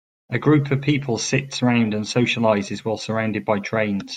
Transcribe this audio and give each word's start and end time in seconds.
A 0.31 0.39
group 0.39 0.71
of 0.71 0.81
people 0.81 1.19
sits 1.19 1.61
around 1.61 1.93
and 1.93 2.05
socializes 2.05 2.79
while 2.83 2.97
surrounded 2.97 3.45
by 3.45 3.59
trains. 3.59 4.09